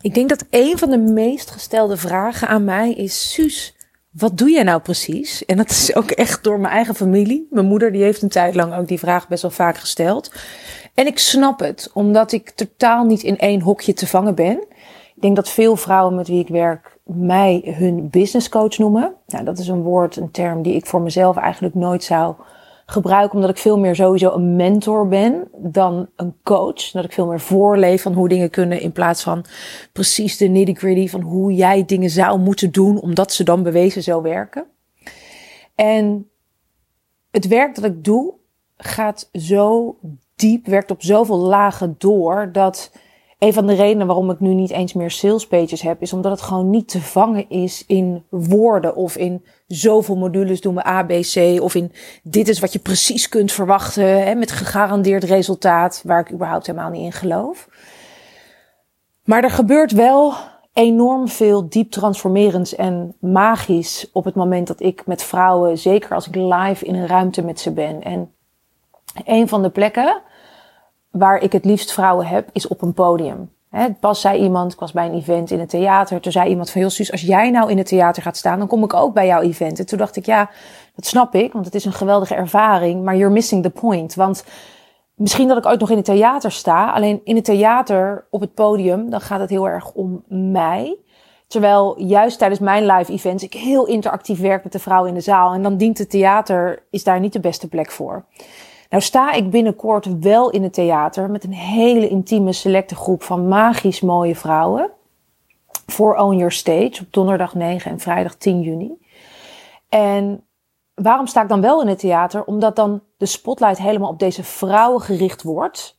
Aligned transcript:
Ik 0.00 0.14
denk 0.14 0.28
dat 0.28 0.46
een 0.50 0.78
van 0.78 0.90
de 0.90 0.98
meest 0.98 1.50
gestelde 1.50 1.96
vragen 1.96 2.48
aan 2.48 2.64
mij 2.64 2.92
is: 2.92 3.32
Suus, 3.32 3.76
wat 4.10 4.38
doe 4.38 4.50
jij 4.50 4.62
nou 4.62 4.80
precies? 4.80 5.44
En 5.44 5.56
dat 5.56 5.70
is 5.70 5.94
ook 5.94 6.10
echt 6.10 6.44
door 6.44 6.60
mijn 6.60 6.74
eigen 6.74 6.94
familie. 6.94 7.46
Mijn 7.50 7.66
moeder 7.66 7.92
die 7.92 8.02
heeft 8.02 8.22
een 8.22 8.28
tijd 8.28 8.54
lang 8.54 8.74
ook 8.74 8.88
die 8.88 8.98
vraag 8.98 9.28
best 9.28 9.42
wel 9.42 9.50
vaak 9.50 9.78
gesteld. 9.78 10.32
En 10.94 11.06
ik 11.06 11.18
snap 11.18 11.60
het, 11.60 11.90
omdat 11.92 12.32
ik 12.32 12.50
totaal 12.50 13.04
niet 13.04 13.22
in 13.22 13.38
één 13.38 13.60
hokje 13.60 13.92
te 13.92 14.06
vangen 14.06 14.34
ben. 14.34 14.60
Ik 15.14 15.22
denk 15.26 15.36
dat 15.36 15.48
veel 15.50 15.76
vrouwen 15.76 16.14
met 16.14 16.28
wie 16.28 16.40
ik 16.40 16.48
werk 16.48 16.98
mij 17.04 17.74
hun 17.78 18.10
business 18.10 18.48
coach 18.48 18.78
noemen. 18.78 19.14
Nou, 19.26 19.44
dat 19.44 19.58
is 19.58 19.68
een 19.68 19.82
woord, 19.82 20.16
een 20.16 20.30
term 20.30 20.62
die 20.62 20.74
ik 20.74 20.86
voor 20.86 21.00
mezelf 21.00 21.36
eigenlijk 21.36 21.74
nooit 21.74 22.04
zou 22.04 22.34
gebruik 22.90 23.32
omdat 23.32 23.50
ik 23.50 23.58
veel 23.58 23.78
meer 23.78 23.94
sowieso 23.94 24.34
een 24.34 24.56
mentor 24.56 25.08
ben 25.08 25.48
dan 25.56 26.08
een 26.16 26.34
coach. 26.42 26.90
Dat 26.90 27.04
ik 27.04 27.12
veel 27.12 27.26
meer 27.26 27.40
voorleef 27.40 28.02
van 28.02 28.12
hoe 28.12 28.28
dingen 28.28 28.50
kunnen 28.50 28.80
in 28.80 28.92
plaats 28.92 29.22
van 29.22 29.44
precies 29.92 30.36
de 30.36 30.46
nitty 30.46 30.74
gritty 30.74 31.08
van 31.08 31.20
hoe 31.20 31.54
jij 31.54 31.84
dingen 31.84 32.10
zou 32.10 32.38
moeten 32.38 32.72
doen 32.72 33.00
omdat 33.00 33.32
ze 33.32 33.44
dan 33.44 33.62
bewezen 33.62 34.02
zo 34.02 34.22
werken. 34.22 34.64
En 35.74 36.30
het 37.30 37.48
werk 37.48 37.74
dat 37.74 37.84
ik 37.84 38.04
doe 38.04 38.34
gaat 38.76 39.28
zo 39.32 39.96
diep, 40.36 40.66
werkt 40.66 40.90
op 40.90 41.02
zoveel 41.02 41.38
lagen 41.38 41.94
door 41.98 42.48
dat 42.52 42.92
een 43.40 43.52
van 43.52 43.66
de 43.66 43.74
redenen 43.74 44.06
waarom 44.06 44.30
ik 44.30 44.40
nu 44.40 44.54
niet 44.54 44.70
eens 44.70 44.92
meer 44.92 45.10
sales 45.10 45.46
pages 45.46 45.82
heb, 45.82 46.02
is 46.02 46.12
omdat 46.12 46.32
het 46.32 46.40
gewoon 46.40 46.70
niet 46.70 46.88
te 46.88 47.00
vangen 47.00 47.48
is 47.48 47.84
in 47.86 48.24
woorden 48.28 48.96
of 48.96 49.16
in 49.16 49.44
zoveel 49.66 50.16
modules 50.16 50.60
doen 50.60 50.74
we 50.74 50.86
A, 50.86 51.02
B, 51.02 51.08
C 51.08 51.36
of 51.60 51.74
in 51.74 51.92
dit 52.22 52.48
is 52.48 52.60
wat 52.60 52.72
je 52.72 52.78
precies 52.78 53.28
kunt 53.28 53.52
verwachten 53.52 54.24
hè, 54.24 54.34
met 54.34 54.50
gegarandeerd 54.50 55.24
resultaat, 55.24 56.02
waar 56.04 56.20
ik 56.20 56.32
überhaupt 56.32 56.66
helemaal 56.66 56.90
niet 56.90 57.04
in 57.04 57.12
geloof. 57.12 57.68
Maar 59.24 59.44
er 59.44 59.50
gebeurt 59.50 59.92
wel 59.92 60.34
enorm 60.72 61.28
veel 61.28 61.68
diep 61.68 61.90
transformerends 61.90 62.74
en 62.74 63.14
magisch 63.20 64.10
op 64.12 64.24
het 64.24 64.34
moment 64.34 64.66
dat 64.66 64.80
ik 64.80 65.06
met 65.06 65.22
vrouwen, 65.22 65.78
zeker 65.78 66.14
als 66.14 66.28
ik 66.28 66.34
live 66.34 66.84
in 66.84 66.94
een 66.94 67.06
ruimte 67.06 67.42
met 67.42 67.60
ze 67.60 67.72
ben. 67.72 68.02
En 68.02 68.32
een 69.24 69.48
van 69.48 69.62
de 69.62 69.70
plekken 69.70 70.22
waar 71.10 71.42
ik 71.42 71.52
het 71.52 71.64
liefst 71.64 71.92
vrouwen 71.92 72.26
heb, 72.26 72.48
is 72.52 72.68
op 72.68 72.82
een 72.82 72.94
podium. 72.94 73.50
Pas 74.00 74.20
zei 74.20 74.42
iemand, 74.42 74.72
ik 74.72 74.78
was 74.78 74.92
bij 74.92 75.06
een 75.06 75.14
event 75.14 75.50
in 75.50 75.60
het 75.60 75.68
theater. 75.68 76.20
Toen 76.20 76.32
zei 76.32 76.48
iemand 76.48 76.70
van, 76.70 76.80
heel 76.80 76.90
Suus, 76.90 77.12
als 77.12 77.20
jij 77.20 77.50
nou 77.50 77.70
in 77.70 77.78
het 77.78 77.86
theater 77.86 78.22
gaat 78.22 78.36
staan, 78.36 78.58
dan 78.58 78.68
kom 78.68 78.84
ik 78.84 78.94
ook 78.94 79.14
bij 79.14 79.26
jouw 79.26 79.40
event. 79.40 79.78
En 79.78 79.86
toen 79.86 79.98
dacht 79.98 80.16
ik, 80.16 80.26
ja, 80.26 80.50
dat 80.94 81.06
snap 81.06 81.34
ik, 81.34 81.52
want 81.52 81.64
het 81.64 81.74
is 81.74 81.84
een 81.84 81.92
geweldige 81.92 82.34
ervaring. 82.34 83.04
Maar 83.04 83.16
you're 83.16 83.32
missing 83.32 83.62
the 83.62 83.70
point. 83.70 84.14
Want 84.14 84.44
misschien 85.14 85.48
dat 85.48 85.56
ik 85.56 85.66
ooit 85.66 85.80
nog 85.80 85.90
in 85.90 85.96
het 85.96 86.04
theater 86.04 86.52
sta. 86.52 86.90
Alleen 86.90 87.20
in 87.24 87.36
het 87.36 87.44
theater, 87.44 88.26
op 88.30 88.40
het 88.40 88.54
podium, 88.54 89.10
dan 89.10 89.20
gaat 89.20 89.40
het 89.40 89.50
heel 89.50 89.68
erg 89.68 89.92
om 89.92 90.24
mij. 90.28 90.96
Terwijl 91.46 92.00
juist 92.00 92.38
tijdens 92.38 92.60
mijn 92.60 92.86
live 92.86 93.12
events 93.12 93.42
ik 93.42 93.54
heel 93.54 93.86
interactief 93.86 94.40
werk 94.40 94.62
met 94.62 94.72
de 94.72 94.78
vrouwen 94.78 95.08
in 95.08 95.14
de 95.14 95.20
zaal. 95.20 95.52
En 95.52 95.62
dan 95.62 95.76
dient 95.76 95.98
het 95.98 96.10
theater, 96.10 96.82
is 96.90 97.04
daar 97.04 97.20
niet 97.20 97.32
de 97.32 97.40
beste 97.40 97.68
plek 97.68 97.90
voor. 97.90 98.24
Nou 98.90 99.02
sta 99.02 99.32
ik 99.32 99.50
binnenkort 99.50 100.18
wel 100.20 100.50
in 100.50 100.62
het 100.62 100.72
theater 100.72 101.30
met 101.30 101.44
een 101.44 101.52
hele 101.52 102.08
intieme 102.08 102.52
selecte 102.52 102.94
groep 102.94 103.22
van 103.22 103.48
magisch 103.48 104.00
mooie 104.00 104.36
vrouwen. 104.36 104.90
Voor 105.86 106.16
On 106.16 106.36
Your 106.36 106.52
Stage 106.52 107.02
op 107.02 107.06
donderdag 107.12 107.54
9 107.54 107.90
en 107.90 107.98
vrijdag 107.98 108.34
10 108.34 108.60
juni. 108.60 108.98
En 109.88 110.44
waarom 110.94 111.26
sta 111.26 111.42
ik 111.42 111.48
dan 111.48 111.60
wel 111.60 111.82
in 111.82 111.88
het 111.88 111.98
theater? 111.98 112.44
Omdat 112.44 112.76
dan 112.76 113.02
de 113.16 113.26
spotlight 113.26 113.78
helemaal 113.78 114.10
op 114.10 114.18
deze 114.18 114.44
vrouwen 114.44 115.00
gericht 115.00 115.42
wordt. 115.42 115.96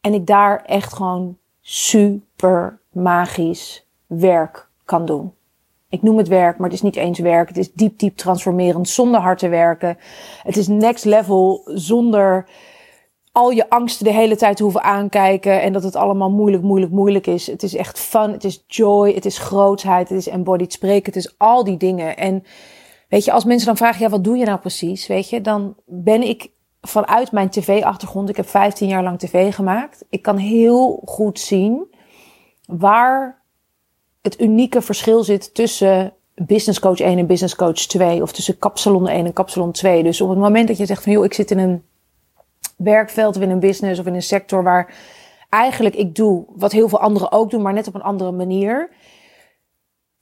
En 0.00 0.14
ik 0.14 0.26
daar 0.26 0.62
echt 0.64 0.94
gewoon 0.94 1.38
super 1.60 2.80
magisch 2.90 3.86
werk 4.06 4.68
kan 4.84 5.04
doen. 5.04 5.34
Ik 5.88 6.02
noem 6.02 6.18
het 6.18 6.28
werk, 6.28 6.58
maar 6.58 6.68
het 6.68 6.76
is 6.76 6.82
niet 6.82 6.96
eens 6.96 7.18
werk. 7.18 7.48
Het 7.48 7.56
is 7.56 7.72
diep, 7.72 7.98
diep 7.98 8.16
transformerend 8.16 8.88
zonder 8.88 9.20
hard 9.20 9.38
te 9.38 9.48
werken. 9.48 9.98
Het 10.42 10.56
is 10.56 10.68
next 10.68 11.04
level 11.04 11.60
zonder 11.64 12.48
al 13.32 13.50
je 13.50 13.68
angsten 13.70 14.04
de 14.04 14.12
hele 14.12 14.36
tijd 14.36 14.56
te 14.56 14.62
hoeven 14.62 14.82
aankijken. 14.82 15.62
En 15.62 15.72
dat 15.72 15.82
het 15.82 15.96
allemaal 15.96 16.30
moeilijk, 16.30 16.62
moeilijk, 16.62 16.92
moeilijk 16.92 17.26
is. 17.26 17.46
Het 17.46 17.62
is 17.62 17.74
echt 17.74 17.98
fun, 17.98 18.32
het 18.32 18.44
is 18.44 18.64
joy, 18.66 19.14
het 19.14 19.24
is 19.24 19.38
grootheid, 19.38 20.08
het 20.08 20.18
is 20.18 20.28
embodied 20.28 20.72
spreken. 20.72 21.12
Het 21.12 21.24
is 21.24 21.34
al 21.38 21.64
die 21.64 21.76
dingen. 21.76 22.16
En 22.16 22.44
weet 23.08 23.24
je, 23.24 23.32
als 23.32 23.44
mensen 23.44 23.66
dan 23.66 23.76
vragen, 23.76 24.02
ja, 24.02 24.08
wat 24.08 24.24
doe 24.24 24.36
je 24.36 24.44
nou 24.44 24.58
precies? 24.58 25.06
Weet 25.06 25.30
je, 25.30 25.40
dan 25.40 25.76
ben 25.86 26.22
ik 26.22 26.50
vanuit 26.80 27.32
mijn 27.32 27.50
tv-achtergrond. 27.50 28.28
Ik 28.28 28.36
heb 28.36 28.48
15 28.48 28.88
jaar 28.88 29.02
lang 29.02 29.18
tv 29.18 29.54
gemaakt. 29.54 30.04
Ik 30.08 30.22
kan 30.22 30.36
heel 30.36 31.02
goed 31.04 31.40
zien 31.40 31.94
waar 32.66 33.42
het 34.26 34.40
unieke 34.40 34.82
verschil 34.82 35.24
zit 35.24 35.54
tussen 35.54 36.12
business 36.34 36.80
coach 36.80 37.00
1 37.00 37.18
en 37.18 37.26
business 37.26 37.56
coach 37.56 37.86
2. 37.86 38.22
Of 38.22 38.32
tussen 38.32 38.58
kapsalon 38.58 39.08
1 39.08 39.26
en 39.26 39.32
kapsalon 39.32 39.72
2. 39.72 40.02
Dus 40.02 40.20
op 40.20 40.28
het 40.28 40.38
moment 40.38 40.68
dat 40.68 40.76
je 40.76 40.86
zegt 40.86 41.02
van 41.02 41.12
joh, 41.12 41.24
ik 41.24 41.34
zit 41.34 41.50
in 41.50 41.58
een 41.58 41.82
werkveld 42.76 43.36
of 43.36 43.42
in 43.42 43.50
een 43.50 43.60
business 43.60 44.00
of 44.00 44.06
in 44.06 44.14
een 44.14 44.22
sector 44.22 44.62
waar 44.62 44.94
eigenlijk 45.50 45.94
ik 45.94 46.14
doe 46.14 46.44
wat 46.56 46.72
heel 46.72 46.88
veel 46.88 47.00
anderen 47.00 47.32
ook 47.32 47.50
doen, 47.50 47.62
maar 47.62 47.72
net 47.72 47.88
op 47.88 47.94
een 47.94 48.02
andere 48.02 48.32
manier. 48.32 48.88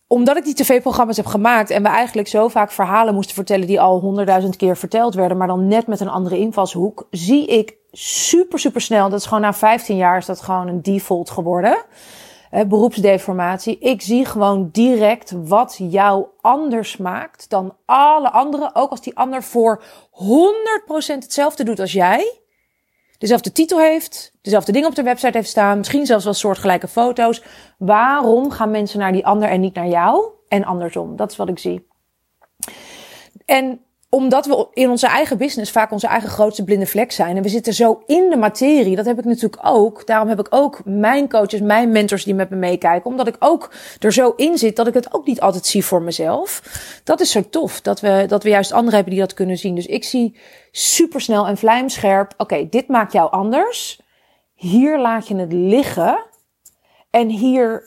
Omdat 0.07 0.37
ik 0.37 0.45
die 0.45 0.55
tv-programma's 0.55 1.17
heb 1.17 1.27
gemaakt 1.27 1.71
en 1.71 1.83
we 1.83 1.89
eigenlijk 1.89 2.29
zo 2.29 2.49
vaak 2.49 2.71
verhalen 2.71 3.15
moesten 3.15 3.35
vertellen 3.35 3.67
die 3.67 3.81
al 3.81 4.01
honderdduizend 4.01 4.57
keer 4.57 4.77
verteld 4.77 5.15
werden, 5.15 5.37
maar 5.37 5.47
dan 5.47 5.69
net 5.69 5.87
met 5.87 6.01
een 6.01 6.09
andere 6.09 6.39
invalshoek, 6.39 7.07
zie 7.11 7.47
ik 7.47 7.77
super, 7.93 8.59
super 8.59 8.81
snel, 8.81 9.09
dat 9.09 9.19
is 9.19 9.27
gewoon 9.27 9.43
na 9.43 9.53
15 9.53 9.97
jaar 9.97 10.17
is 10.17 10.27
dat 10.27 10.41
gewoon 10.41 10.69
een 10.69 10.83
default 10.83 11.31
geworden 11.31 11.77
beroepsdeformatie. 12.63 13.79
Ik 13.79 14.03
zie 14.03 14.25
gewoon 14.25 14.69
direct 14.73 15.35
wat 15.45 15.77
jou 15.79 16.27
anders 16.41 16.97
maakt 16.97 17.51
dan 17.51 17.77
alle 17.85 18.31
anderen. 18.31 18.75
Ook 18.75 18.91
als 18.91 19.01
die 19.01 19.17
ander 19.17 19.43
voor 19.43 19.83
100% 20.11 20.17
hetzelfde 21.07 21.65
doet 21.65 21.81
als 21.81 21.93
jij. 21.93 22.39
Dezelfde 23.19 23.53
titel 23.53 23.79
heeft, 23.79 24.33
dezelfde 24.43 24.73
dingen 24.73 24.89
op 24.89 24.95
de 24.95 25.03
website 25.03 25.37
heeft 25.37 25.49
staan. 25.49 25.79
Misschien 25.79 26.07
zelfs 26.07 26.25
wel 26.25 26.35
soortgelijke 26.35 26.89
foto's. 26.89 27.43
Waarom 27.79 28.51
gaan 28.51 28.71
mensen 28.71 28.99
naar 28.99 29.13
die 29.13 29.27
ander 29.27 29.49
en 29.49 29.61
niet 29.61 29.75
naar 29.75 29.89
jou? 29.89 30.25
En 30.49 30.65
andersom. 30.65 31.17
Dat 31.17 31.31
is 31.31 31.37
wat 31.37 31.49
ik 31.49 31.59
zie. 31.59 31.87
En 33.47 33.84
omdat 34.15 34.47
we 34.47 34.67
in 34.73 34.91
onze 34.91 35.07
eigen 35.07 35.39
business 35.39 35.71
vaak 35.71 35.91
onze 35.91 36.07
eigen 36.07 36.29
grootste 36.29 36.65
blinde 36.65 36.87
vlek 36.87 37.13
zijn. 37.13 37.37
En 37.37 37.43
we 37.43 37.49
zitten 37.49 37.75
zo 37.75 38.03
in 38.07 38.31
de 38.31 38.37
materie. 38.37 38.97
Dat 38.97 39.05
heb 39.05 39.19
ik 39.19 39.25
natuurlijk 39.25 39.67
ook. 39.67 40.07
Daarom 40.07 40.29
heb 40.29 40.39
ik 40.41 40.47
ook 40.51 40.81
mijn 40.85 41.29
coaches, 41.29 41.61
mijn 41.61 41.93
mentors 41.93 42.25
die 42.25 42.35
met 42.35 42.51
me 42.51 42.57
meekijken. 42.57 43.11
Omdat 43.11 43.27
ik 43.27 43.37
ook 43.39 43.73
er 44.01 44.13
zo 44.13 44.33
in 44.37 44.59
zit 44.59 44.77
dat 44.77 44.87
ik 44.87 44.95
het 44.95 45.15
ook 45.15 45.27
niet 45.27 45.41
altijd 45.41 45.67
zie 45.67 45.85
voor 45.85 46.03
mezelf. 46.03 46.63
Dat 47.05 47.21
is 47.21 47.31
zo 47.31 47.49
tof. 47.49 47.81
Dat 47.81 48.01
we, 48.01 48.25
dat 48.29 48.43
we 48.43 48.49
juist 48.49 48.73
anderen 48.73 48.95
hebben 48.95 49.13
die 49.13 49.23
dat 49.23 49.35
kunnen 49.35 49.59
zien. 49.59 49.75
Dus 49.75 49.87
ik 49.87 50.05
zie 50.05 50.37
supersnel 50.71 51.47
en 51.47 51.57
vlijmscherp. 51.57 52.35
Oké, 52.37 52.69
dit 52.69 52.89
maakt 52.89 53.13
jou 53.13 53.31
anders. 53.31 54.01
Hier 54.55 54.99
laat 54.99 55.29
je 55.29 55.37
het 55.37 55.53
liggen. 55.53 56.27
En 57.11 57.29
hier 57.29 57.83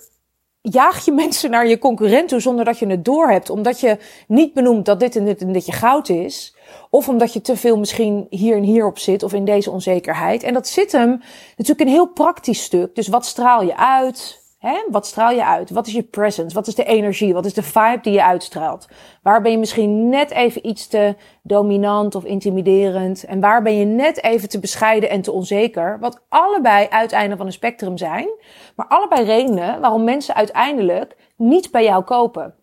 jaag 0.71 1.05
je 1.05 1.11
mensen 1.23 1.49
naar 1.49 1.67
je 1.67 1.77
concurrent 1.77 2.29
toe 2.29 2.39
zonder 2.39 2.65
dat 2.65 2.79
je 2.79 2.87
het 2.87 3.05
doorhebt. 3.05 3.49
Omdat 3.49 3.79
je 3.79 3.97
niet 4.27 4.53
benoemt 4.53 4.85
dat 4.85 4.99
dit 4.99 5.15
en 5.15 5.25
dit 5.25 5.41
en 5.41 5.53
dit 5.53 5.65
je 5.65 5.71
goud 5.71 6.09
is. 6.09 6.55
Of 6.89 7.09
omdat 7.09 7.33
je 7.33 7.41
te 7.41 7.57
veel 7.57 7.77
misschien 7.77 8.27
hier 8.29 8.55
en 8.55 8.63
hier 8.63 8.85
op 8.85 8.97
zit 8.99 9.23
of 9.23 9.33
in 9.33 9.45
deze 9.45 9.71
onzekerheid. 9.71 10.43
En 10.43 10.53
dat 10.53 10.67
zit 10.67 10.91
hem 10.91 11.21
natuurlijk 11.57 11.79
een 11.79 11.95
heel 11.95 12.07
praktisch 12.07 12.63
stuk. 12.63 12.95
Dus 12.95 13.07
wat 13.07 13.25
straal 13.25 13.63
je 13.63 13.77
uit? 13.77 14.45
Hè? 14.57 14.83
Wat 14.89 15.07
straal 15.07 15.31
je 15.31 15.45
uit? 15.45 15.69
Wat 15.69 15.87
is 15.87 15.93
je 15.93 16.03
presence? 16.03 16.55
Wat 16.55 16.67
is 16.67 16.75
de 16.75 16.83
energie? 16.83 17.33
Wat 17.33 17.45
is 17.45 17.53
de 17.53 17.63
vibe 17.63 17.99
die 18.01 18.13
je 18.13 18.23
uitstraalt? 18.23 18.87
Waar 19.21 19.41
ben 19.41 19.51
je 19.51 19.57
misschien 19.57 20.09
net 20.09 20.31
even 20.31 20.67
iets 20.67 20.87
te 20.87 21.15
dominant 21.43 22.15
of 22.15 22.23
intimiderend? 22.23 23.23
En 23.23 23.39
waar 23.39 23.61
ben 23.61 23.77
je 23.77 23.85
net 23.85 24.23
even 24.23 24.49
te 24.49 24.59
bescheiden 24.59 25.09
en 25.09 25.21
te 25.21 25.31
onzeker? 25.31 25.99
Wat 25.99 26.25
allebei 26.29 26.87
uiteinden 26.89 27.37
van 27.37 27.45
een 27.45 27.51
spectrum 27.51 27.97
zijn. 27.97 28.27
Maar 28.75 28.87
allebei 28.87 29.23
redenen 29.23 29.81
waarom 29.81 30.03
mensen 30.03 30.35
uiteindelijk 30.35 31.15
niet 31.35 31.71
bij 31.71 31.83
jou 31.83 32.03
kopen. 32.03 32.55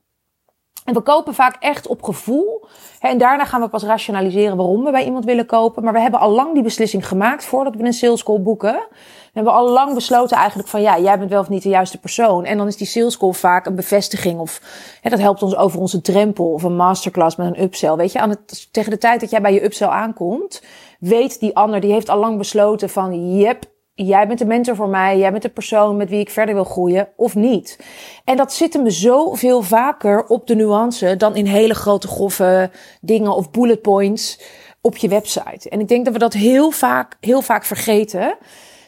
En 0.84 0.94
we 0.94 1.00
kopen 1.00 1.34
vaak 1.34 1.56
echt 1.60 1.86
op 1.86 2.02
gevoel. 2.02 2.66
En 3.00 3.18
daarna 3.18 3.44
gaan 3.44 3.60
we 3.60 3.68
pas 3.68 3.82
rationaliseren 3.82 4.56
waarom 4.56 4.84
we 4.84 4.90
bij 4.90 5.04
iemand 5.04 5.24
willen 5.24 5.46
kopen. 5.46 5.84
Maar 5.84 5.92
we 5.92 6.00
hebben 6.00 6.20
al 6.20 6.30
lang 6.30 6.54
die 6.54 6.62
beslissing 6.62 7.08
gemaakt 7.08 7.44
voordat 7.44 7.74
we 7.74 7.84
een 7.84 7.92
sales 7.92 8.22
call 8.22 8.40
boeken. 8.40 8.72
We 8.72 9.40
hebben 9.40 9.52
al 9.52 9.70
lang 9.70 9.94
besloten 9.94 10.36
eigenlijk 10.36 10.68
van 10.68 10.82
ja, 10.82 10.98
jij 10.98 11.18
bent 11.18 11.30
wel 11.30 11.40
of 11.40 11.48
niet 11.48 11.62
de 11.62 11.68
juiste 11.68 12.00
persoon. 12.00 12.44
En 12.44 12.56
dan 12.56 12.66
is 12.66 12.76
die 12.76 12.86
sales 12.86 13.16
call 13.16 13.32
vaak 13.32 13.66
een 13.66 13.74
bevestiging 13.74 14.40
of 14.40 14.60
dat 15.02 15.18
helpt 15.18 15.42
ons 15.42 15.56
over 15.56 15.80
onze 15.80 16.00
drempel 16.00 16.52
of 16.52 16.62
een 16.62 16.76
masterclass 16.76 17.36
met 17.36 17.46
een 17.46 17.62
upsell. 17.62 17.94
Weet 17.94 18.12
je, 18.12 18.20
aan 18.20 18.30
het, 18.30 18.68
tegen 18.72 18.90
de 18.90 18.98
tijd 18.98 19.20
dat 19.20 19.30
jij 19.30 19.40
bij 19.40 19.52
je 19.52 19.64
upsell 19.64 19.88
aankomt, 19.88 20.62
weet 20.98 21.40
die 21.40 21.56
ander, 21.56 21.80
die 21.80 21.92
heeft 21.92 22.08
al 22.08 22.18
lang 22.18 22.38
besloten 22.38 22.90
van 22.90 23.36
yep, 23.36 23.64
jij 23.94 24.26
bent 24.26 24.38
de 24.38 24.44
mentor 24.44 24.76
voor 24.76 24.88
mij, 24.88 25.18
jij 25.18 25.30
bent 25.30 25.42
de 25.42 25.48
persoon 25.48 25.96
met 25.96 26.10
wie 26.10 26.20
ik 26.20 26.30
verder 26.30 26.54
wil 26.54 26.64
groeien 26.64 27.08
of 27.16 27.34
niet. 27.34 27.78
En 28.24 28.36
dat 28.36 28.52
zit 28.52 28.82
me 28.82 28.90
zoveel 28.90 29.62
vaker 29.62 30.26
op 30.26 30.46
de 30.46 30.54
nuance 30.54 31.16
dan 31.16 31.36
in 31.36 31.46
hele 31.46 31.74
grote 31.74 32.08
grove 32.08 32.70
dingen 33.00 33.34
of 33.34 33.50
bullet 33.50 33.82
points 33.82 34.40
op 34.80 34.96
je 34.96 35.08
website. 35.08 35.68
En 35.68 35.80
ik 35.80 35.88
denk 35.88 36.04
dat 36.04 36.12
we 36.12 36.18
dat 36.18 36.32
heel 36.32 36.70
vaak, 36.70 37.16
heel 37.20 37.42
vaak 37.42 37.64
vergeten. 37.64 38.36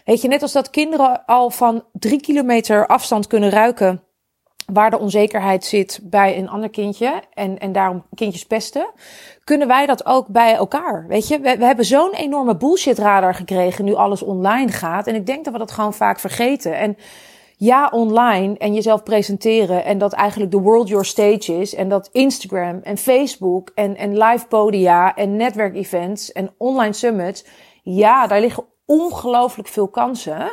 Weet 0.04 0.22
je, 0.22 0.28
net 0.28 0.42
als 0.42 0.52
dat 0.52 0.70
kinderen 0.70 1.24
al 1.24 1.50
van 1.50 1.84
drie 1.92 2.20
kilometer 2.20 2.86
afstand 2.86 3.26
kunnen 3.26 3.50
ruiken 3.50 4.05
waar 4.72 4.90
de 4.90 4.98
onzekerheid 4.98 5.64
zit 5.64 6.00
bij 6.02 6.38
een 6.38 6.48
ander 6.48 6.70
kindje 6.70 7.22
en, 7.34 7.58
en 7.58 7.72
daarom 7.72 8.04
kindjes 8.14 8.46
pesten, 8.46 8.90
kunnen 9.44 9.68
wij 9.68 9.86
dat 9.86 10.06
ook 10.06 10.26
bij 10.26 10.54
elkaar. 10.54 11.04
Weet 11.08 11.28
je, 11.28 11.40
we, 11.40 11.64
hebben 11.64 11.84
zo'n 11.84 12.12
enorme 12.12 12.56
bullshit 12.56 12.98
radar 12.98 13.34
gekregen 13.34 13.84
nu 13.84 13.94
alles 13.94 14.22
online 14.22 14.72
gaat. 14.72 15.06
En 15.06 15.14
ik 15.14 15.26
denk 15.26 15.44
dat 15.44 15.52
we 15.52 15.58
dat 15.58 15.72
gewoon 15.72 15.94
vaak 15.94 16.18
vergeten. 16.18 16.78
En 16.78 16.96
ja, 17.56 17.88
online 17.92 18.58
en 18.58 18.74
jezelf 18.74 19.02
presenteren 19.02 19.84
en 19.84 19.98
dat 19.98 20.12
eigenlijk 20.12 20.50
de 20.50 20.60
world 20.60 20.88
your 20.88 21.04
stage 21.04 21.58
is 21.60 21.74
en 21.74 21.88
dat 21.88 22.08
Instagram 22.12 22.80
en 22.82 22.96
Facebook 22.96 23.70
en, 23.74 23.96
en 23.96 24.18
live 24.18 24.46
podia 24.46 25.14
en 25.14 25.36
netwerkevents 25.36 26.32
en 26.32 26.54
online 26.58 26.92
summits, 26.92 27.44
ja, 27.82 28.26
daar 28.26 28.40
liggen 28.40 28.64
ongelooflijk 28.86 29.68
veel 29.68 29.88
kansen. 29.88 30.50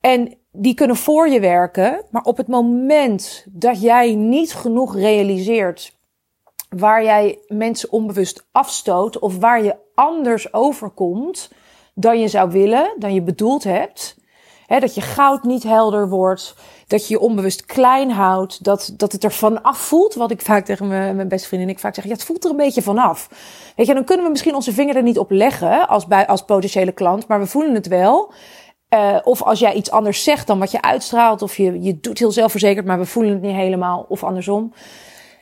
En 0.00 0.38
die 0.52 0.74
kunnen 0.74 0.96
voor 0.96 1.28
je 1.28 1.40
werken, 1.40 2.04
maar 2.10 2.22
op 2.22 2.36
het 2.36 2.48
moment 2.48 3.46
dat 3.50 3.80
jij 3.80 4.14
niet 4.14 4.54
genoeg 4.54 4.94
realiseert 4.94 5.96
waar 6.68 7.04
jij 7.04 7.38
mensen 7.46 7.92
onbewust 7.92 8.46
afstoot 8.52 9.18
of 9.18 9.38
waar 9.38 9.62
je 9.62 9.76
anders 9.94 10.52
overkomt 10.52 11.50
dan 11.94 12.20
je 12.20 12.28
zou 12.28 12.50
willen, 12.50 12.94
dan 12.98 13.14
je 13.14 13.22
bedoeld 13.22 13.64
hebt, 13.64 14.16
dat 14.66 14.94
je 14.94 15.00
goud 15.00 15.42
niet 15.42 15.62
helder 15.62 16.08
wordt, 16.08 16.54
dat 16.86 17.08
je 17.08 17.14
je 17.14 17.20
onbewust 17.20 17.66
klein 17.66 18.10
houdt, 18.10 18.64
dat, 18.64 18.92
dat 18.96 19.12
het 19.12 19.24
er 19.24 19.32
vanaf 19.32 19.78
voelt, 19.78 20.14
wat 20.14 20.30
ik 20.30 20.40
vaak 20.40 20.64
tegen 20.64 20.88
mijn, 20.88 21.16
mijn 21.16 21.28
beste 21.28 21.46
vriendin 21.46 21.68
en 21.68 21.74
ik 21.74 21.80
vaak 21.80 21.94
zeg, 21.94 22.04
ja, 22.04 22.10
het 22.10 22.24
voelt 22.24 22.44
er 22.44 22.50
een 22.50 22.56
beetje 22.56 22.82
vanaf. 22.82 23.28
Weet 23.76 23.86
je, 23.86 23.94
dan 23.94 24.04
kunnen 24.04 24.24
we 24.24 24.30
misschien 24.30 24.54
onze 24.54 24.72
vinger 24.72 24.96
er 24.96 25.02
niet 25.02 25.18
op 25.18 25.30
leggen 25.30 25.88
als, 25.88 26.06
bij, 26.06 26.26
als 26.26 26.42
potentiële 26.42 26.92
klant, 26.92 27.26
maar 27.26 27.40
we 27.40 27.46
voelen 27.46 27.74
het 27.74 27.88
wel. 27.88 28.32
Uh, 28.94 29.18
of 29.22 29.42
als 29.42 29.58
jij 29.58 29.74
iets 29.74 29.90
anders 29.90 30.24
zegt 30.24 30.46
dan 30.46 30.58
wat 30.58 30.70
je 30.70 30.82
uitstraalt, 30.82 31.42
of 31.42 31.56
je, 31.56 31.82
je 31.82 32.00
doet 32.00 32.18
heel 32.18 32.30
zelfverzekerd, 32.30 32.86
maar 32.86 32.98
we 32.98 33.06
voelen 33.06 33.32
het 33.32 33.42
niet 33.42 33.54
helemaal, 33.54 34.06
of 34.08 34.24
andersom. 34.24 34.72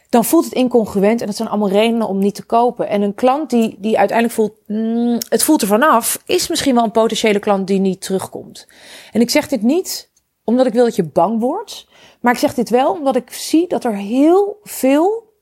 Dan 0.09 0.25
voelt 0.25 0.45
het 0.45 0.55
incongruent 0.55 1.21
en 1.21 1.27
dat 1.27 1.37
zijn 1.37 1.49
allemaal 1.49 1.69
redenen 1.69 2.09
om 2.09 2.19
niet 2.19 2.35
te 2.35 2.45
kopen. 2.45 2.89
En 2.89 3.03
een 3.03 3.15
klant 3.15 3.51
die, 3.51 3.77
die 3.79 3.99
uiteindelijk 3.99 4.39
voelt, 4.39 4.53
mm, 4.67 5.19
het 5.29 5.43
voelt 5.43 5.63
er 5.63 5.69
vanaf, 5.69 6.23
is 6.27 6.49
misschien 6.49 6.75
wel 6.75 6.85
een 6.85 6.91
potentiële 6.91 7.39
klant 7.39 7.67
die 7.67 7.81
niet 7.81 8.01
terugkomt. 8.01 8.69
En 9.13 9.21
ik 9.21 9.31
zeg 9.31 9.49
dit 9.49 9.63
niet 9.63 10.11
omdat 10.45 10.67
ik 10.67 10.73
wil 10.73 10.85
dat 10.85 10.97
je 10.97 11.05
bang 11.05 11.41
wordt, 11.41 11.87
maar 12.21 12.33
ik 12.33 12.39
zeg 12.39 12.55
dit 12.55 12.71
wel 12.71 12.93
omdat 12.93 13.17
ik 13.17 13.33
zie 13.33 13.69
dat 13.69 13.85
er 13.85 13.95
heel 13.95 14.59
veel 14.63 15.33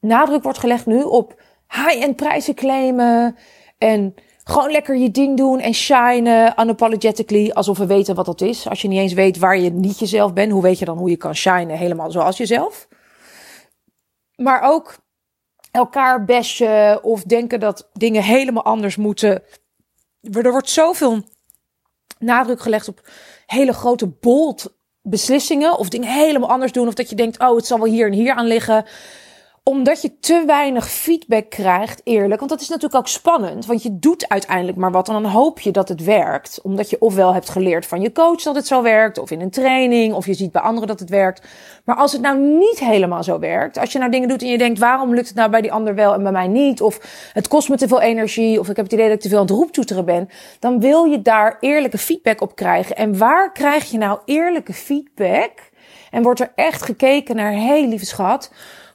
nadruk 0.00 0.42
wordt 0.42 0.58
gelegd 0.58 0.86
nu 0.86 1.02
op 1.02 1.42
high-end 1.68 2.16
prijzen 2.16 2.54
claimen 2.54 3.36
en 3.78 4.14
gewoon 4.50 4.70
lekker 4.70 4.96
je 4.96 5.10
ding 5.10 5.36
doen 5.36 5.60
en 5.60 5.74
shinen 5.74 6.54
unapologetically. 6.60 7.50
Alsof 7.50 7.78
we 7.78 7.86
weten 7.86 8.14
wat 8.14 8.26
dat 8.26 8.40
is. 8.40 8.68
Als 8.68 8.82
je 8.82 8.88
niet 8.88 8.98
eens 8.98 9.12
weet 9.12 9.38
waar 9.38 9.58
je 9.58 9.70
niet 9.70 9.98
jezelf 9.98 10.32
bent, 10.32 10.52
hoe 10.52 10.62
weet 10.62 10.78
je 10.78 10.84
dan 10.84 10.98
hoe 10.98 11.10
je 11.10 11.16
kan 11.16 11.34
shinen 11.34 11.76
helemaal 11.76 12.10
zoals 12.10 12.36
jezelf? 12.36 12.88
Maar 14.36 14.62
ook 14.62 14.96
elkaar 15.70 16.24
bashen 16.24 17.04
of 17.04 17.22
denken 17.22 17.60
dat 17.60 17.88
dingen 17.92 18.22
helemaal 18.22 18.64
anders 18.64 18.96
moeten. 18.96 19.42
Er 20.32 20.50
wordt 20.50 20.70
zoveel 20.70 21.22
nadruk 22.18 22.60
gelegd 22.60 22.88
op 22.88 23.08
hele 23.46 23.72
grote 23.72 24.06
bold 24.06 24.74
beslissingen. 25.02 25.78
Of 25.78 25.88
dingen 25.88 26.12
helemaal 26.12 26.50
anders 26.50 26.72
doen. 26.72 26.88
Of 26.88 26.94
dat 26.94 27.10
je 27.10 27.16
denkt, 27.16 27.38
oh, 27.38 27.56
het 27.56 27.66
zal 27.66 27.78
wel 27.78 27.92
hier 27.92 28.06
en 28.06 28.12
hier 28.12 28.34
aan 28.34 28.46
liggen 28.46 28.84
omdat 29.70 30.02
je 30.02 30.18
te 30.20 30.42
weinig 30.46 30.90
feedback 30.90 31.50
krijgt, 31.50 32.00
eerlijk. 32.04 32.38
Want 32.38 32.50
dat 32.50 32.60
is 32.60 32.68
natuurlijk 32.68 32.94
ook 32.94 33.08
spannend. 33.08 33.66
Want 33.66 33.82
je 33.82 33.98
doet 33.98 34.28
uiteindelijk 34.28 34.76
maar 34.76 34.92
wat. 34.92 35.08
En 35.08 35.14
dan 35.14 35.24
hoop 35.24 35.60
je 35.60 35.70
dat 35.70 35.88
het 35.88 36.04
werkt. 36.04 36.60
Omdat 36.62 36.90
je 36.90 37.00
ofwel 37.00 37.34
hebt 37.34 37.48
geleerd 37.48 37.86
van 37.86 38.00
je 38.00 38.12
coach 38.12 38.42
dat 38.42 38.54
het 38.54 38.66
zo 38.66 38.82
werkt. 38.82 39.18
Of 39.18 39.30
in 39.30 39.40
een 39.40 39.50
training. 39.50 40.14
Of 40.14 40.26
je 40.26 40.34
ziet 40.34 40.52
bij 40.52 40.62
anderen 40.62 40.88
dat 40.88 41.00
het 41.00 41.08
werkt. 41.08 41.46
Maar 41.84 41.96
als 41.96 42.12
het 42.12 42.20
nou 42.20 42.38
niet 42.38 42.78
helemaal 42.78 43.22
zo 43.22 43.38
werkt. 43.38 43.78
Als 43.78 43.92
je 43.92 43.98
nou 43.98 44.10
dingen 44.10 44.28
doet 44.28 44.42
en 44.42 44.48
je 44.48 44.58
denkt 44.58 44.78
waarom 44.78 45.14
lukt 45.14 45.28
het 45.28 45.36
nou 45.36 45.50
bij 45.50 45.60
die 45.60 45.72
ander 45.72 45.94
wel 45.94 46.14
en 46.14 46.22
bij 46.22 46.32
mij 46.32 46.48
niet. 46.48 46.80
Of 46.80 47.30
het 47.32 47.48
kost 47.48 47.68
me 47.68 47.76
te 47.76 47.88
veel 47.88 48.00
energie. 48.00 48.60
Of 48.60 48.68
ik 48.68 48.76
heb 48.76 48.84
het 48.84 48.94
idee 48.94 49.06
dat 49.06 49.16
ik 49.16 49.22
te 49.22 49.28
veel 49.28 49.38
aan 49.38 49.46
het 49.46 49.54
roeptoeteren 49.54 50.04
ben. 50.04 50.28
Dan 50.58 50.80
wil 50.80 51.04
je 51.04 51.22
daar 51.22 51.56
eerlijke 51.60 51.98
feedback 51.98 52.40
op 52.40 52.56
krijgen. 52.56 52.96
En 52.96 53.18
waar 53.18 53.52
krijg 53.52 53.90
je 53.90 53.98
nou 53.98 54.18
eerlijke 54.24 54.72
feedback? 54.72 55.70
En 56.10 56.22
wordt 56.22 56.40
er 56.40 56.52
echt 56.54 56.82
gekeken 56.82 57.36
naar, 57.36 57.52
hé 57.52 57.58
hey, 57.58 57.88
lieve 57.88 58.06
schat, 58.06 58.50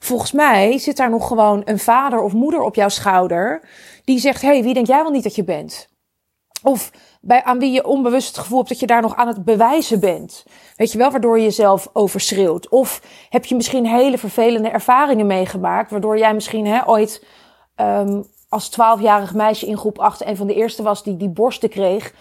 Volgens 0.05 0.31
mij 0.31 0.77
zit 0.77 0.97
daar 0.97 1.09
nog 1.09 1.27
gewoon 1.27 1.61
een 1.65 1.79
vader 1.79 2.21
of 2.21 2.33
moeder 2.33 2.61
op 2.61 2.75
jouw 2.75 2.89
schouder 2.89 3.61
die 4.03 4.19
zegt: 4.19 4.41
hey, 4.41 4.63
wie 4.63 4.73
denk 4.73 4.87
jij 4.87 5.01
wel 5.01 5.11
niet 5.11 5.23
dat 5.23 5.35
je 5.35 5.43
bent? 5.43 5.89
Of 6.63 6.91
bij, 7.21 7.43
aan 7.43 7.59
wie 7.59 7.71
je 7.71 7.85
onbewust 7.85 8.27
het 8.27 8.37
gevoel 8.37 8.57
hebt 8.57 8.69
dat 8.69 8.79
je 8.79 8.87
daar 8.87 9.01
nog 9.01 9.15
aan 9.15 9.27
het 9.27 9.45
bewijzen 9.45 9.99
bent. 9.99 10.45
Weet 10.75 10.91
je 10.91 10.97
wel, 10.97 11.11
waardoor 11.11 11.37
je 11.37 11.43
jezelf 11.43 11.89
overschreeuwt. 11.93 12.69
Of 12.69 13.01
heb 13.29 13.45
je 13.45 13.55
misschien 13.55 13.85
hele 13.85 14.17
vervelende 14.17 14.69
ervaringen 14.69 15.27
meegemaakt, 15.27 15.91
waardoor 15.91 16.17
jij 16.17 16.33
misschien 16.33 16.65
hè, 16.65 16.87
ooit 16.87 17.25
um, 17.75 18.25
als 18.49 18.69
twaalfjarig 18.69 19.33
meisje 19.33 19.65
in 19.65 19.77
groep 19.77 19.99
8 19.99 20.25
een 20.25 20.37
van 20.37 20.47
de 20.47 20.53
eerste 20.53 20.83
was 20.83 21.03
die 21.03 21.17
die 21.17 21.29
borsten 21.29 21.69
kreeg. 21.69 22.13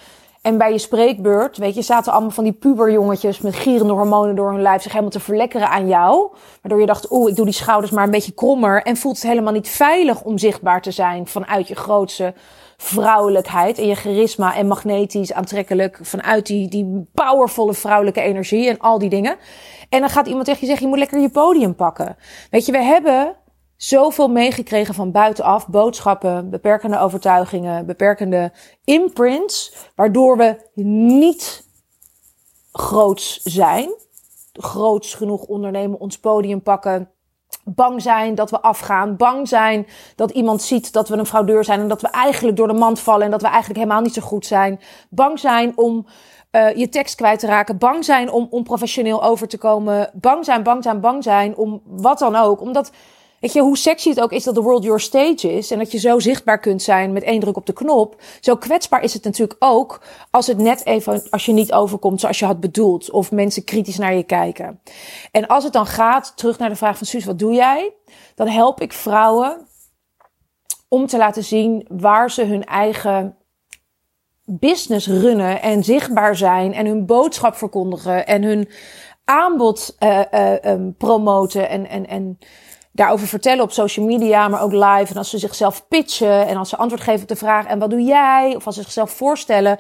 En 0.45 0.59
bij 0.59 0.73
je 0.73 0.79
spreekbeurt, 0.79 1.57
weet 1.57 1.75
je, 1.75 1.83
zaten 1.83 2.13
allemaal 2.13 2.31
van 2.31 2.45
die 2.45 2.53
puberjongetjes 2.53 3.41
met 3.41 3.55
gierende 3.55 3.93
hormonen 3.93 4.37
door 4.37 4.51
hun 4.51 4.63
lijf 4.63 4.83
zich 4.83 4.91
helemaal 4.91 5.13
te 5.13 5.21
verlekkeren 5.21 5.69
aan 5.69 5.89
jou. 5.89 6.33
Waardoor 6.63 6.81
je 6.81 6.87
dacht, 6.87 7.11
oeh, 7.11 7.31
ik 7.31 7.37
doe 7.37 7.45
die 7.45 7.55
schouders 7.55 7.93
maar 7.93 8.05
een 8.05 8.11
beetje 8.11 8.33
krommer. 8.33 8.83
En 8.83 8.97
voelt 8.97 9.17
het 9.17 9.27
helemaal 9.27 9.53
niet 9.53 9.69
veilig 9.69 10.23
om 10.23 10.39
zichtbaar 10.39 10.83
te 10.83 10.91
zijn 10.91 11.27
vanuit 11.27 11.69
je 11.69 11.75
grootste 11.75 12.35
vrouwelijkheid 12.77 13.79
en 13.79 13.87
je 13.87 13.95
charisma 13.95 14.55
en 14.55 14.67
magnetisch 14.67 15.33
aantrekkelijk 15.33 15.99
vanuit 16.03 16.47
die, 16.47 16.69
die 16.69 17.09
powervolle 17.15 17.75
vrouwelijke 17.75 18.21
energie 18.21 18.69
en 18.69 18.79
al 18.79 18.99
die 18.99 19.11
dingen. 19.11 19.37
En 19.89 20.01
dan 20.01 20.09
gaat 20.09 20.27
iemand 20.27 20.45
tegen 20.45 20.61
je 20.61 20.67
zeggen, 20.67 20.85
je 20.85 20.91
moet 20.91 21.01
lekker 21.01 21.21
je 21.21 21.31
podium 21.31 21.75
pakken. 21.75 22.17
Weet 22.51 22.67
je, 22.67 22.73
we 22.73 22.83
hebben 22.83 23.37
zoveel 23.77 24.29
meegekregen 24.29 24.95
van 24.95 25.11
buitenaf, 25.11 25.69
boodschappen, 25.69 26.51
beperkende 26.51 26.99
overtuigingen, 26.99 27.87
beperkende 27.87 28.53
imprints, 28.85 29.75
waardoor 29.95 30.37
we 30.37 30.57
niet 30.83 31.67
groots 32.73 33.41
zijn, 33.43 33.95
groots 34.53 35.15
genoeg 35.15 35.43
ondernemen, 35.43 36.01
ons 36.01 36.19
podium 36.19 36.63
pakken, 36.63 37.11
bang 37.65 38.03
zijn 38.03 38.35
dat 38.35 38.51
we 38.51 38.61
afgaan, 38.61 39.17
bang 39.17 39.49
zijn 39.49 39.87
dat 40.17 40.31
iemand 40.31 40.63
ziet 40.63 40.93
dat 40.93 41.09
we 41.09 41.17
een 41.17 41.27
fraudeur 41.27 41.65
zijn 41.65 41.81
en 41.81 41.89
dat 41.89 42.01
we 42.01 42.09
eigenlijk 42.09 42.57
door 42.57 42.69
de 42.69 42.73
mand 42.73 43.01
vallen 43.01 43.25
en 43.25 43.31
dat 43.31 43.43
we 43.43 43.49
eigenlijk 43.49 43.79
helemaal 43.79 44.03
niet 44.03 44.15
zo 44.15 44.23
goed 44.23 44.47
zijn, 44.47 44.81
bang 45.11 45.39
zijn 45.39 45.73
om 45.77 46.07
uh, 46.53 46.75
je 46.75 46.89
tekst 46.89 47.15
kwijt 47.15 47.39
te 47.39 47.47
raken, 47.47 47.79
bang 47.79 48.05
zijn 48.05 48.31
om 48.31 48.47
onprofessioneel 48.51 49.23
over 49.23 49.49
te 49.49 49.59
komen, 49.59 50.11
bang 50.15 50.45
zijn, 50.45 50.63
bang 50.63 50.83
zijn, 50.83 51.01
bang 51.01 51.23
zijn 51.23 51.57
om 51.57 51.83
wat 51.85 52.19
dan 52.19 52.37
ook, 52.37 52.61
omdat 52.61 52.91
Weet 53.45 53.53
je, 53.53 53.61
hoe 53.61 53.77
sexy 53.77 54.09
het 54.09 54.21
ook 54.21 54.33
is 54.33 54.45
dat 54.45 54.55
de 54.55 54.61
world 54.61 54.85
your 54.85 55.01
stage 55.01 55.53
is. 55.53 55.71
En 55.71 55.79
dat 55.79 55.93
je 55.93 55.99
zo 55.99 56.19
zichtbaar 56.19 56.61
kunt 56.61 56.83
zijn 56.83 57.13
met 57.13 57.23
één 57.23 57.41
druk 57.41 57.57
op 57.57 57.67
de 57.67 57.73
knop. 57.73 58.23
Zo 58.41 58.57
kwetsbaar 58.57 59.03
is 59.03 59.15
het 59.15 59.25
natuurlijk 59.25 59.57
ook 59.59 60.01
als 60.31 60.47
het 60.47 60.59
net 60.59 60.87
even, 60.87 61.23
als 61.31 61.47
je 61.47 61.53
niet 61.53 61.73
overkomt 61.73 62.21
zoals 62.21 62.39
je 62.39 62.45
had 62.45 62.61
bedoeld. 62.61 63.11
Of 63.11 63.33
mensen 63.33 63.65
kritisch 63.65 63.99
naar 63.99 64.15
je 64.15 64.23
kijken. 64.23 64.81
En 65.31 65.47
als 65.47 65.65
het 65.65 65.73
dan 65.73 65.87
gaat, 65.87 66.33
terug 66.37 66.59
naar 66.59 66.69
de 66.69 66.77
vraag 66.77 66.97
van 66.99 67.07
Suus, 67.07 67.25
wat 67.25 67.39
doe 67.39 67.53
jij? 67.53 67.93
Dan 68.35 68.49
help 68.49 68.81
ik 68.81 68.93
vrouwen 68.93 69.67
om 70.89 71.07
te 71.07 71.17
laten 71.17 71.45
zien 71.45 71.87
waar 71.89 72.31
ze 72.31 72.45
hun 72.45 72.65
eigen 72.65 73.37
business 74.45 75.07
runnen 75.07 75.63
en 75.63 75.85
zichtbaar 75.85 76.37
zijn 76.37 76.73
en 76.73 76.87
hun 76.87 77.07
boodschap 77.07 77.55
verkondigen 77.55 78.27
en 78.27 78.43
hun 78.43 78.69
aanbod 79.25 79.97
uh, 80.01 80.21
uh, 80.35 80.53
um, 80.65 80.95
promoten 80.97 81.69
en, 81.69 81.89
en, 81.89 82.07
en 82.07 82.39
daarover 82.95 83.27
vertellen 83.27 83.63
op 83.63 83.73
social 83.73 84.07
media, 84.07 84.49
maar 84.49 84.63
ook 84.63 84.73
live. 84.73 85.07
En 85.11 85.17
als 85.17 85.31
ze 85.31 85.39
zichzelf 85.39 85.89
pitchen 85.89 86.47
en 86.47 86.57
als 86.57 86.69
ze 86.69 86.77
antwoord 86.77 87.03
geven 87.03 87.23
op 87.23 87.29
de 87.29 87.37
vraag: 87.37 87.67
en 87.67 87.79
wat 87.79 87.91
doe 87.91 88.03
jij? 88.03 88.55
Of 88.57 88.67
als 88.67 88.75
ze 88.75 88.83
zichzelf 88.83 89.11
voorstellen, 89.11 89.79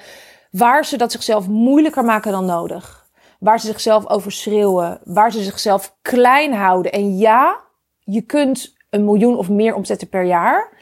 waar 0.50 0.84
ze 0.84 0.96
dat 0.96 1.12
zichzelf 1.12 1.48
moeilijker 1.48 2.04
maken 2.04 2.32
dan 2.32 2.44
nodig. 2.44 3.06
Waar 3.38 3.60
ze 3.60 3.66
zichzelf 3.66 4.08
over 4.08 4.32
schreeuwen, 4.32 5.00
waar 5.04 5.32
ze 5.32 5.42
zichzelf 5.42 5.96
klein 6.02 6.52
houden. 6.54 6.92
En 6.92 7.18
ja, 7.18 7.60
je 7.98 8.20
kunt 8.20 8.74
een 8.90 9.04
miljoen 9.04 9.36
of 9.36 9.48
meer 9.48 9.74
omzetten 9.74 10.08
per 10.08 10.24
jaar. 10.24 10.72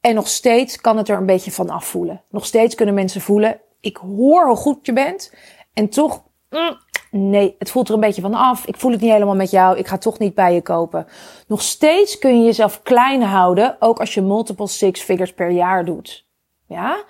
En 0.00 0.14
nog 0.14 0.28
steeds 0.28 0.80
kan 0.80 0.96
het 0.96 1.08
er 1.08 1.16
een 1.16 1.26
beetje 1.26 1.52
van 1.52 1.70
afvoelen. 1.70 2.22
Nog 2.30 2.46
steeds 2.46 2.74
kunnen 2.74 2.94
mensen 2.94 3.20
voelen: 3.20 3.60
ik 3.80 3.96
hoor 3.96 4.46
hoe 4.46 4.56
goed 4.56 4.86
je 4.86 4.92
bent. 4.92 5.34
En 5.74 5.88
toch 5.88 6.22
mm, 6.50 6.78
nee, 7.10 7.54
het 7.58 7.70
voelt 7.70 7.88
er 7.88 7.94
een 7.94 8.00
beetje 8.00 8.22
van 8.22 8.34
af. 8.34 8.66
Ik 8.66 8.76
voel 8.76 8.90
het 8.90 9.00
niet 9.00 9.12
helemaal 9.12 9.34
met 9.34 9.50
jou. 9.50 9.78
Ik 9.78 9.86
ga 9.86 9.98
toch 9.98 10.18
niet 10.18 10.34
bij 10.34 10.54
je 10.54 10.62
kopen. 10.62 11.06
Nog 11.46 11.62
steeds 11.62 12.18
kun 12.18 12.38
je 12.38 12.44
jezelf 12.44 12.82
klein 12.82 13.22
houden, 13.22 13.76
ook 13.78 14.00
als 14.00 14.14
je 14.14 14.22
multiple 14.22 14.66
six 14.66 15.00
figures 15.00 15.34
per 15.34 15.50
jaar 15.50 15.84
doet. 15.84 16.26
Ja? 16.66 17.04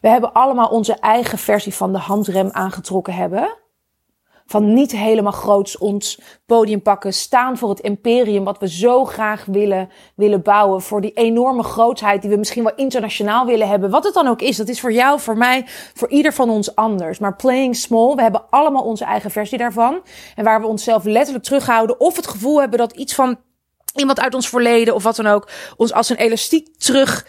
We 0.00 0.08
hebben 0.08 0.32
allemaal 0.32 0.68
onze 0.68 0.94
eigen 0.94 1.38
versie 1.38 1.74
van 1.74 1.92
de 1.92 1.98
handrem 1.98 2.48
aangetrokken 2.52 3.14
hebben. 3.14 3.56
Van 4.46 4.74
niet 4.74 4.92
helemaal 4.92 5.32
groots 5.32 5.78
ons 5.78 6.20
podium 6.46 6.82
pakken. 6.82 7.14
Staan 7.14 7.58
voor 7.58 7.68
het 7.68 7.80
imperium 7.80 8.44
wat 8.44 8.58
we 8.58 8.68
zo 8.68 9.04
graag 9.04 9.44
willen, 9.44 9.88
willen 10.16 10.42
bouwen. 10.42 10.82
Voor 10.82 11.00
die 11.00 11.12
enorme 11.12 11.62
grootheid 11.62 12.20
die 12.22 12.30
we 12.30 12.36
misschien 12.36 12.64
wel 12.64 12.74
internationaal 12.76 13.46
willen 13.46 13.68
hebben. 13.68 13.90
Wat 13.90 14.04
het 14.04 14.14
dan 14.14 14.26
ook 14.26 14.42
is. 14.42 14.56
Dat 14.56 14.68
is 14.68 14.80
voor 14.80 14.92
jou, 14.92 15.20
voor 15.20 15.36
mij, 15.36 15.64
voor 15.94 16.08
ieder 16.08 16.32
van 16.32 16.50
ons 16.50 16.74
anders. 16.74 17.18
Maar 17.18 17.36
playing 17.36 17.76
small, 17.76 18.14
we 18.14 18.22
hebben 18.22 18.44
allemaal 18.50 18.82
onze 18.82 19.04
eigen 19.04 19.30
versie 19.30 19.58
daarvan. 19.58 20.02
En 20.34 20.44
waar 20.44 20.60
we 20.60 20.66
onszelf 20.66 21.04
letterlijk 21.04 21.44
terughouden. 21.44 22.00
Of 22.00 22.16
het 22.16 22.26
gevoel 22.26 22.60
hebben 22.60 22.78
dat 22.78 22.92
iets 22.92 23.14
van 23.14 23.36
iemand 23.94 24.20
uit 24.20 24.34
ons 24.34 24.48
verleden 24.48 24.94
of 24.94 25.02
wat 25.02 25.16
dan 25.16 25.26
ook 25.26 25.48
ons 25.76 25.92
als 25.92 26.08
een 26.08 26.16
elastiek 26.16 26.76
terug 26.78 27.26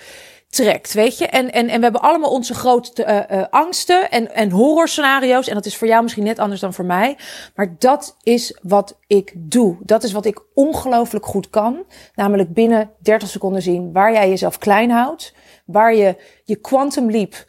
trekt, 0.56 0.94
weet 0.94 1.18
je. 1.18 1.28
En, 1.28 1.52
en, 1.52 1.70
en 1.70 1.78
we 1.78 1.84
hebben 1.84 2.02
allemaal 2.02 2.32
onze 2.32 2.54
grote 2.54 3.28
uh, 3.32 3.44
angsten 3.50 4.12
en, 4.12 4.34
en 4.34 4.52
horrorscenario's. 4.52 5.48
En 5.48 5.54
dat 5.54 5.66
is 5.66 5.78
voor 5.78 5.88
jou 5.88 6.04
misschien 6.04 6.24
net 6.24 6.40
anders 6.40 6.62
dan 6.62 6.74
voor 6.74 6.86
mij. 6.86 7.18
Maar 7.56 7.76
dat 7.80 8.18
is 8.24 8.60
wat 8.62 9.00
ik 9.08 9.34
doe. 9.36 9.78
Dat 9.80 10.04
is 10.04 10.12
wat 10.12 10.26
ik 10.26 10.42
ongelooflijk 10.54 11.26
goed 11.26 11.50
kan. 11.50 11.86
Namelijk 12.16 12.54
binnen 12.54 12.92
30 13.00 13.30
seconden 13.30 13.62
zien 13.62 13.92
waar 13.94 14.12
jij 14.12 14.30
jezelf 14.30 14.58
klein 14.58 14.90
houdt. 14.90 15.34
Waar 15.66 15.96
je 15.96 16.16
je 16.44 16.56
quantum 16.56 17.12
leap 17.12 17.46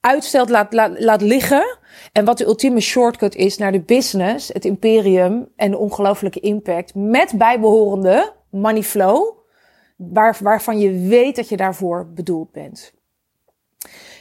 uitstelt, 0.00 0.48
laat, 0.48 0.72
laat, 0.72 1.00
laat 1.00 1.22
liggen. 1.22 1.78
En 2.12 2.24
wat 2.24 2.38
de 2.38 2.44
ultieme 2.44 2.80
shortcut 2.80 3.34
is 3.34 3.58
naar 3.58 3.72
de 3.72 3.80
business, 3.80 4.48
het 4.48 4.64
imperium 4.64 5.48
en 5.56 5.70
de 5.70 5.78
ongelooflijke 5.78 6.40
impact. 6.40 6.94
Met 6.94 7.32
bijbehorende 7.36 8.32
money 8.50 8.82
flow 8.82 9.43
waar, 9.96 10.38
waarvan 10.42 10.78
je 10.78 11.08
weet 11.08 11.36
dat 11.36 11.48
je 11.48 11.56
daarvoor 11.56 12.06
bedoeld 12.14 12.52
bent. 12.52 12.92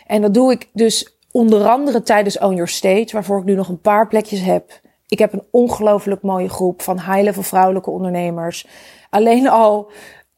En 0.07 0.21
dat 0.21 0.33
doe 0.33 0.51
ik 0.51 0.69
dus 0.73 1.17
onder 1.31 1.67
andere 1.67 2.01
tijdens 2.01 2.39
Own 2.39 2.53
Your 2.53 2.67
Stage, 2.67 3.09
waarvoor 3.11 3.39
ik 3.39 3.45
nu 3.45 3.55
nog 3.55 3.69
een 3.69 3.81
paar 3.81 4.07
plekjes 4.07 4.41
heb. 4.41 4.81
Ik 5.07 5.19
heb 5.19 5.33
een 5.33 5.47
ongelooflijk 5.51 6.21
mooie 6.21 6.49
groep 6.49 6.81
van 6.81 6.99
high-level 6.99 7.43
vrouwelijke 7.43 7.89
ondernemers. 7.89 8.67
Alleen 9.09 9.49
al 9.49 9.91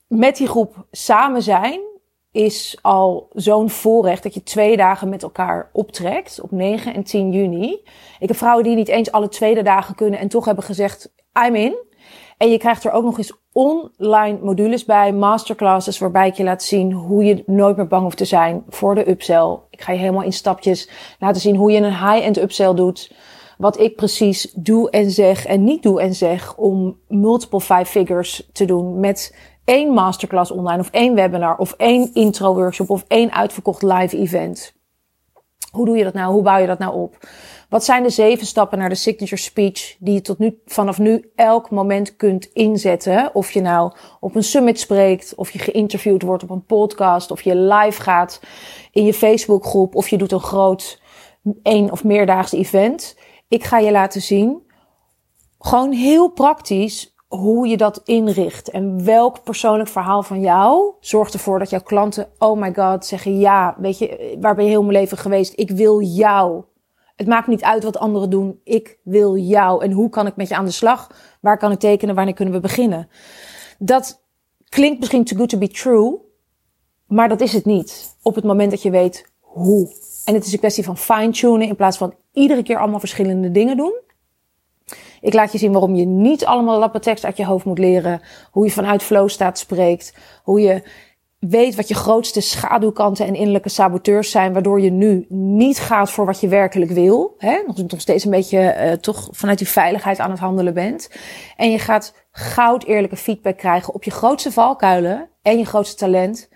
met 0.08 0.38
die 0.38 0.48
groep 0.48 0.86
samen 0.92 1.42
zijn 1.42 1.80
is 2.32 2.77
al 2.82 3.30
zo'n 3.34 3.70
voorrecht 3.70 4.24
dat 4.24 4.34
je 4.34 4.44
twee 4.44 4.77
dagen 4.77 5.10
met 5.10 5.24
elkaar 5.24 5.70
optrekt 5.74 6.42
op 6.42 6.51
9 6.51 6.94
en 6.94 7.04
10 7.04 7.32
juni. 7.32 7.82
Ik 8.20 8.27
heb 8.27 8.38
vrouwen 8.38 8.63
die 8.63 8.75
niet 8.75 8.88
eens 8.88 9.12
alle 9.12 9.30
tweede 9.30 9.62
dagen 9.62 9.96
kunnen 9.96 10.20
en 10.20 10.27
toch 10.27 10.46
hebben 10.46 10.63
gezegd: 10.63 11.13
I'm 11.46 11.56
in. 11.56 11.75
En 12.38 12.50
je 12.50 12.58
krijgt 12.58 12.84
er 12.84 12.92
ook 12.92 13.04
nog 13.04 13.18
eens 13.18 13.34
online 13.51 14.39
modules 14.42 14.86
bij, 14.86 15.13
masterclasses, 15.13 16.00
waarbij 16.00 16.27
ik 16.27 16.34
je 16.34 16.44
laat 16.44 16.63
zien 16.63 16.92
hoe 16.92 17.24
je 17.24 17.44
nooit 17.46 17.77
meer 17.77 17.88
bang 17.88 18.04
hoeft 18.04 18.18
te 18.18 18.25
zijn 18.25 18.63
voor 18.70 18.96
de 18.96 19.10
upsell. 19.10 19.58
Ik 19.70 19.82
ga 19.82 19.92
je 19.92 20.00
helemaal 20.00 20.24
in 20.24 20.34
stapjes 20.34 20.89
laten 21.20 21.42
zien 21.42 21.56
hoe 21.56 21.72
je 21.72 21.77
een 21.77 22.10
high-end 22.10 22.38
upsell 22.38 22.74
doet. 22.74 23.12
Wat 23.58 23.80
ik 23.80 23.96
precies 23.96 24.51
doe 24.56 24.89
en 24.89 25.12
zeg 25.12 25.46
en 25.46 25.63
niet 25.63 25.84
doe 25.84 26.01
en 26.01 26.15
zeg 26.15 26.56
om 26.56 27.00
multiple 27.08 27.62
five 27.62 27.86
figures 27.86 28.50
te 28.51 28.65
doen 28.65 29.00
met 29.00 29.36
één 29.65 29.94
masterclass 29.94 30.51
online 30.51 30.80
of 30.80 30.89
één 30.89 31.15
webinar 31.15 31.58
of 31.58 31.74
één 31.77 32.13
intro 32.13 32.54
workshop 32.54 32.89
of 32.89 33.06
één 33.08 33.32
uitverkocht 33.32 33.82
live 33.82 34.18
event. 34.18 34.74
Hoe 35.75 35.86
doe 35.86 35.98
je 35.98 36.03
dat 36.03 36.13
nou? 36.13 36.34
Hoe 36.34 36.41
bouw 36.41 36.58
je 36.58 36.67
dat 36.67 36.79
nou 36.79 36.94
op? 36.94 37.17
Wat 37.70 37.84
zijn 37.84 38.03
de 38.03 38.10
zeven 38.10 38.46
stappen 38.46 38.77
naar 38.77 38.89
de 38.89 38.96
signature 38.96 39.41
speech 39.41 39.96
die 40.00 40.13
je 40.13 40.22
tot 40.22 40.38
nu, 40.38 40.60
vanaf 40.65 41.00
nu 41.00 41.32
elk 41.36 41.70
moment 41.70 42.15
kunt 42.15 42.50
inzetten? 42.53 43.36
Of 43.36 43.51
je 43.51 43.62
nou 43.62 43.94
op 44.20 44.36
een 44.36 44.44
summit 44.44 44.79
spreekt, 44.79 45.34
of 45.36 45.51
je 45.51 45.60
geïnterviewd 45.60 46.22
wordt 46.22 46.44
op 46.44 46.50
een 46.50 46.65
podcast, 46.65 47.32
of 47.32 47.41
je 47.41 47.55
live 47.55 48.01
gaat 48.01 48.39
in 48.91 49.05
je 49.05 49.13
Facebookgroep, 49.13 49.96
of 49.96 50.08
je 50.08 50.17
doet 50.17 50.32
een 50.32 50.39
groot 50.39 51.01
één 51.63 51.91
of 51.91 52.03
meerdaags 52.03 52.51
event. 52.51 53.17
Ik 53.48 53.63
ga 53.63 53.77
je 53.77 53.91
laten 53.91 54.22
zien, 54.22 54.62
gewoon 55.60 55.91
heel 55.91 56.29
praktisch, 56.29 57.14
hoe 57.36 57.68
je 57.68 57.77
dat 57.77 58.01
inricht. 58.04 58.70
En 58.70 59.06
welk 59.06 59.44
persoonlijk 59.44 59.89
verhaal 59.89 60.24
van 60.24 60.39
jou 60.39 60.94
zorgt 61.00 61.34
ervoor 61.34 61.60
dat 61.60 61.70
jouw 61.70 61.82
klanten, 61.82 62.27
oh 62.38 62.60
my 62.60 62.74
god, 62.74 63.06
zeggen 63.06 63.39
ja, 63.39 63.75
weet 63.77 63.98
je, 63.98 64.38
waar 64.39 64.56
ben 64.56 64.63
je 64.63 64.70
heel 64.70 64.84
mijn 64.84 64.98
leven 64.98 65.18
geweest? 65.18 65.54
Ik 65.56 65.72
wil 65.72 66.01
jou. 66.01 66.63
Het 67.15 67.27
maakt 67.27 67.48
niet 67.48 67.63
uit 67.63 67.84
wat 67.84 67.98
anderen 67.98 68.30
doen. 68.30 68.60
Ik 68.63 69.00
wil 69.04 69.38
jou. 69.38 69.84
En 69.84 69.92
hoe 69.92 70.10
kan 70.10 70.27
ik 70.27 70.36
met 70.36 70.48
je 70.48 70.56
aan 70.56 70.65
de 70.65 70.72
slag? 70.72 71.12
Waar 71.42 71.58
kan 71.58 71.72
ik 71.72 71.80
tekenen? 71.80 72.15
Wanneer 72.15 72.34
kunnen 72.34 72.54
we 72.54 72.60
beginnen? 72.60 73.10
Dat 73.80 74.24
klinkt 74.70 75.00
misschien 75.00 75.24
too 75.24 75.38
good 75.38 75.50
to 75.50 75.58
be 75.58 75.68
true. 75.68 76.20
Maar 77.08 77.30
dat 77.30 77.42
is 77.42 77.54
het 77.54 77.65
niet. 77.65 78.18
Op 78.22 78.36
het 78.36 78.44
moment 78.44 78.72
dat 78.72 78.82
je 78.82 78.89
weet 78.89 79.32
hoe. 79.39 79.96
En 80.25 80.34
het 80.34 80.46
is 80.46 80.54
een 80.54 80.60
kwestie 80.60 80.84
van 80.84 80.98
fine-tunen 80.98 81.68
in 81.68 81.75
plaats 81.75 81.98
van 81.98 82.13
iedere 82.32 82.63
keer 82.63 82.80
allemaal 82.80 83.00
verschillende 83.00 83.51
dingen 83.51 83.77
doen. 83.77 84.04
Ik 85.25 85.34
laat 85.34 85.51
je 85.51 85.58
zien 85.58 85.72
waarom 85.72 85.96
je 85.96 86.05
niet 86.05 86.46
allemaal 86.46 86.79
lappen 86.79 87.01
tekst 87.01 87.25
uit 87.25 87.38
je 87.38 87.46
hoofd 87.46 87.65
moet 87.65 87.79
leren. 87.79 88.22
Hoe 88.51 88.65
je 88.65 88.72
vanuit 88.72 89.03
flow 89.03 89.29
staat 89.29 89.58
spreekt. 89.58 90.13
Hoe 90.44 90.62
je 90.62 90.84
weet 91.39 91.75
wat 91.75 91.88
je 91.88 91.94
grootste 91.94 92.41
schaduwkanten 92.41 93.25
en 93.25 93.36
innerlijke 93.36 93.70
saboteurs 93.70 94.32
zijn, 94.32 94.53
waardoor 94.53 94.82
je 94.82 94.91
nu 94.91 95.25
niet 95.29 95.79
gaat 95.79 96.12
voor 96.12 96.25
wat 96.25 96.39
je 96.39 96.48
werkelijk 96.48 96.91
wil. 96.91 97.36
Hè? 97.38 97.62
Nog, 97.67 97.77
nog 97.88 98.01
steeds 98.01 98.25
een 98.25 98.32
beetje 98.32 98.75
uh, 98.79 98.91
toch 98.91 99.27
vanuit 99.32 99.58
die 99.58 99.67
veiligheid 99.67 100.20
aan 100.20 100.32
het 100.32 100.39
handelen 100.39 100.74
bent. 100.74 101.10
En 101.55 101.72
je 101.72 101.79
gaat 101.79 102.13
goud 102.32 102.84
eerlijke 102.84 103.17
feedback 103.17 103.58
krijgen 103.58 103.94
op 103.94 104.03
je 104.03 104.12
grootste 104.12 104.51
valkuilen 104.51 105.29
en 105.41 105.58
je 105.58 105.65
grootste 105.65 105.96
talent. 105.96 106.50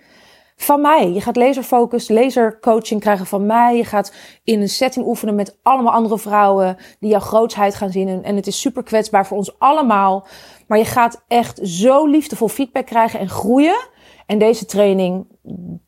Van 0.61 0.81
mij. 0.81 1.11
Je 1.11 1.21
gaat 1.21 1.35
laserfocus, 1.35 2.09
lasercoaching 2.09 3.01
krijgen 3.01 3.25
van 3.25 3.45
mij. 3.45 3.77
Je 3.77 3.85
gaat 3.85 4.13
in 4.43 4.61
een 4.61 4.69
setting 4.69 5.05
oefenen 5.05 5.35
met 5.35 5.57
allemaal 5.63 5.93
andere 5.93 6.19
vrouwen 6.19 6.77
die 6.99 7.09
jouw 7.09 7.19
grootsheid 7.19 7.75
gaan 7.75 7.91
zien. 7.91 8.23
En 8.23 8.35
het 8.35 8.47
is 8.47 8.61
super 8.61 8.83
kwetsbaar 8.83 9.27
voor 9.27 9.37
ons 9.37 9.59
allemaal. 9.59 10.27
Maar 10.67 10.77
je 10.77 10.85
gaat 10.85 11.23
echt 11.27 11.59
zo 11.63 12.05
liefdevol 12.05 12.47
feedback 12.47 12.85
krijgen 12.85 13.19
en 13.19 13.29
groeien 13.29 13.87
en 14.25 14.37
deze 14.37 14.65
training, 14.65 15.25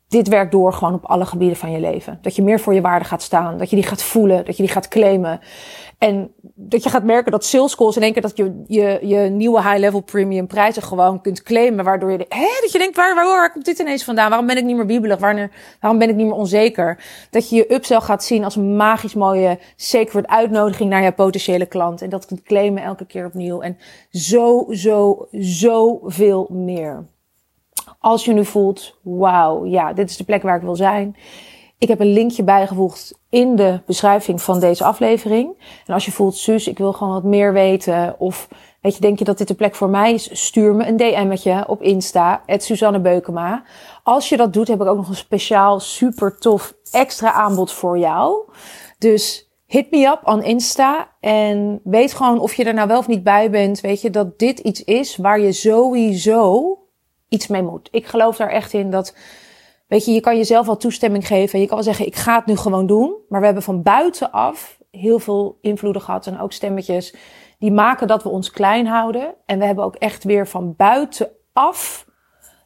dit 0.08 0.28
werkt 0.28 0.52
door 0.52 0.72
gewoon 0.72 0.94
op 0.94 1.04
alle 1.04 1.26
gebieden 1.26 1.56
van 1.56 1.70
je 1.70 1.80
leven. 1.80 2.18
Dat 2.22 2.36
je 2.36 2.42
meer 2.42 2.60
voor 2.60 2.74
je 2.74 2.80
waarde 2.80 3.04
gaat 3.04 3.22
staan. 3.22 3.58
Dat 3.58 3.70
je 3.70 3.76
die 3.76 3.84
gaat 3.84 4.02
voelen. 4.02 4.44
Dat 4.44 4.56
je 4.56 4.62
die 4.62 4.72
gaat 4.72 4.88
claimen. 4.88 5.40
En 5.98 6.32
dat 6.54 6.82
je 6.82 6.90
gaat 6.90 7.04
merken 7.04 7.32
dat 7.32 7.44
sales 7.44 7.76
calls 7.76 7.96
in 7.96 8.02
één 8.02 8.12
keer 8.12 8.22
dat 8.22 8.36
je 8.36 8.62
je, 8.66 8.98
je 9.02 9.16
nieuwe 9.16 9.62
high-level 9.62 10.00
premium 10.00 10.46
prijzen 10.46 10.82
gewoon 10.82 11.20
kunt 11.20 11.42
claimen. 11.42 11.84
Waardoor 11.84 12.10
je, 12.10 12.26
hè, 12.28 12.60
dat 12.60 12.72
je 12.72 12.78
denkt, 12.78 12.96
waar, 12.96 13.14
waar, 13.14 13.52
komt 13.52 13.64
dit 13.64 13.78
ineens 13.78 14.04
vandaan? 14.04 14.28
Waarom 14.28 14.46
ben 14.46 14.56
ik 14.56 14.64
niet 14.64 14.76
meer 14.76 14.86
biebelig? 14.86 15.18
Waarom, 15.18 15.50
waarom 15.80 15.98
ben 15.98 16.08
ik 16.08 16.16
niet 16.16 16.26
meer 16.26 16.34
onzeker? 16.34 17.04
Dat 17.30 17.48
je 17.48 17.56
je 17.56 17.74
upsell 17.74 18.00
gaat 18.00 18.24
zien 18.24 18.44
als 18.44 18.56
een 18.56 18.76
magisch 18.76 19.14
mooie 19.14 19.58
sacred 19.76 20.26
uitnodiging 20.26 20.90
naar 20.90 21.02
je 21.02 21.12
potentiële 21.12 21.66
klant. 21.66 22.02
En 22.02 22.10
dat 22.10 22.26
kunt 22.26 22.42
claimen 22.42 22.82
elke 22.82 23.06
keer 23.06 23.26
opnieuw. 23.26 23.60
En 23.60 23.78
zo, 24.10 24.66
zo, 24.70 25.28
zo 25.40 26.00
veel 26.02 26.46
meer. 26.50 27.10
Als 27.98 28.24
je 28.24 28.32
nu 28.32 28.44
voelt, 28.44 28.98
wauw, 29.02 29.64
ja, 29.64 29.92
dit 29.92 30.10
is 30.10 30.16
de 30.16 30.24
plek 30.24 30.42
waar 30.42 30.56
ik 30.56 30.62
wil 30.62 30.76
zijn. 30.76 31.16
Ik 31.78 31.88
heb 31.88 32.00
een 32.00 32.12
linkje 32.12 32.42
bijgevoegd 32.42 33.18
in 33.28 33.56
de 33.56 33.80
beschrijving 33.86 34.42
van 34.42 34.60
deze 34.60 34.84
aflevering. 34.84 35.56
En 35.86 35.94
als 35.94 36.04
je 36.04 36.12
voelt, 36.12 36.36
Suus, 36.36 36.68
ik 36.68 36.78
wil 36.78 36.92
gewoon 36.92 37.12
wat 37.12 37.24
meer 37.24 37.52
weten. 37.52 38.14
Of 38.18 38.48
weet 38.80 38.94
je, 38.94 39.00
denk 39.00 39.18
je 39.18 39.24
dat 39.24 39.38
dit 39.38 39.48
de 39.48 39.54
plek 39.54 39.74
voor 39.74 39.88
mij 39.88 40.12
is? 40.12 40.44
Stuur 40.44 40.74
me 40.74 40.86
een 40.86 40.96
DM'tje 40.96 41.64
op 41.68 41.82
Insta, 41.82 42.42
Suzanne 42.46 43.00
Beukema. 43.00 43.62
Als 44.02 44.28
je 44.28 44.36
dat 44.36 44.52
doet, 44.52 44.68
heb 44.68 44.80
ik 44.80 44.86
ook 44.86 44.96
nog 44.96 45.08
een 45.08 45.14
speciaal 45.14 45.80
super 45.80 46.38
tof 46.38 46.74
extra 46.90 47.32
aanbod 47.32 47.72
voor 47.72 47.98
jou. 47.98 48.50
Dus 48.98 49.50
hit 49.66 49.90
me 49.90 50.06
up 50.06 50.20
on 50.24 50.42
Insta 50.42 51.08
en 51.20 51.80
weet 51.84 52.14
gewoon 52.14 52.38
of 52.38 52.54
je 52.54 52.64
er 52.64 52.74
nou 52.74 52.88
wel 52.88 52.98
of 52.98 53.08
niet 53.08 53.22
bij 53.22 53.50
bent. 53.50 53.80
Weet 53.80 54.00
je, 54.00 54.10
dat 54.10 54.38
dit 54.38 54.58
iets 54.58 54.84
is 54.84 55.16
waar 55.16 55.40
je 55.40 55.52
sowieso 55.52 56.78
iets 57.32 57.46
mee 57.46 57.62
moet. 57.62 57.88
Ik 57.90 58.06
geloof 58.06 58.36
daar 58.36 58.50
echt 58.50 58.72
in 58.72 58.90
dat, 58.90 59.16
weet 59.86 60.04
je, 60.04 60.12
je 60.12 60.20
kan 60.20 60.36
jezelf 60.36 60.68
al 60.68 60.76
toestemming 60.76 61.26
geven. 61.26 61.60
Je 61.60 61.66
kan 61.66 61.74
wel 61.74 61.84
zeggen, 61.84 62.06
ik 62.06 62.16
ga 62.16 62.36
het 62.36 62.46
nu 62.46 62.56
gewoon 62.56 62.86
doen. 62.86 63.14
Maar 63.28 63.40
we 63.40 63.46
hebben 63.46 63.62
van 63.64 63.82
buitenaf 63.82 64.80
heel 64.90 65.18
veel 65.18 65.58
invloeden 65.60 66.02
gehad 66.02 66.26
en 66.26 66.40
ook 66.40 66.52
stemmetjes 66.52 67.14
die 67.58 67.72
maken 67.72 68.06
dat 68.06 68.22
we 68.22 68.28
ons 68.28 68.50
klein 68.50 68.86
houden. 68.86 69.34
En 69.46 69.58
we 69.58 69.64
hebben 69.64 69.84
ook 69.84 69.94
echt 69.94 70.24
weer 70.24 70.48
van 70.48 70.74
buitenaf 70.76 72.06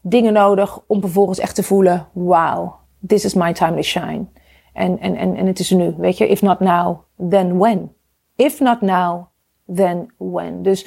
dingen 0.02 0.32
nodig 0.32 0.80
om 0.86 1.00
vervolgens 1.00 1.38
echt 1.38 1.54
te 1.54 1.62
voelen, 1.62 2.08
wow, 2.12 2.72
this 3.06 3.24
is 3.24 3.34
my 3.34 3.52
time 3.52 3.74
to 3.74 3.82
shine. 3.82 4.26
En, 4.72 4.98
en, 4.98 5.16
en, 5.16 5.36
en 5.36 5.46
het 5.46 5.58
is 5.58 5.70
nu, 5.70 5.94
weet 5.98 6.18
je, 6.18 6.28
if 6.28 6.42
not 6.42 6.60
now, 6.60 6.98
then 7.30 7.58
when? 7.58 7.92
If 8.36 8.60
not 8.60 8.80
now, 8.80 9.26
then 9.74 10.12
when? 10.18 10.62
Dus 10.62 10.86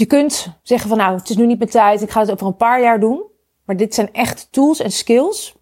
je 0.00 0.06
kunt 0.06 0.58
zeggen 0.62 0.88
van 0.88 0.98
nou, 0.98 1.16
het 1.16 1.30
is 1.30 1.36
nu 1.36 1.46
niet 1.46 1.58
mijn 1.58 1.70
tijd, 1.70 2.02
ik 2.02 2.10
ga 2.10 2.20
het 2.20 2.30
over 2.30 2.46
een 2.46 2.56
paar 2.56 2.80
jaar 2.80 3.00
doen. 3.00 3.22
Maar 3.64 3.76
dit 3.76 3.94
zijn 3.94 4.12
echt 4.12 4.48
tools 4.50 4.80
en 4.80 4.90
skills 4.90 5.54